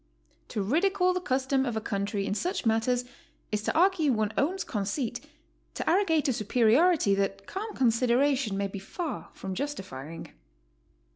To 0.47 0.63
ridicule 0.63 1.13
the 1.13 1.21
custom 1.21 1.63
of 1.63 1.77
a 1.77 1.79
country 1.79 2.25
in 2.25 2.33
such 2.33 2.65
matters 2.65 3.05
is 3.51 3.61
to 3.61 3.73
argue 3.77 4.11
one's 4.11 4.31
own 4.35 4.57
conceit, 4.57 5.19
to 5.75 5.87
arrogate 5.87 6.27
a 6.27 6.33
superiority 6.33 7.13
that 7.13 7.45
calm 7.45 7.75
consideration 7.75 8.57
may 8.57 8.67
be 8.67 8.79
far 8.79 9.29
from 9.33 9.53
justifying. 9.53 10.31